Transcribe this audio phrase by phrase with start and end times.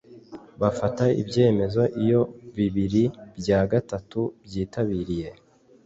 [0.61, 2.21] bafata ibyemezo iyo
[2.55, 3.03] bibiri
[3.39, 5.29] bya gatatu byitabiriye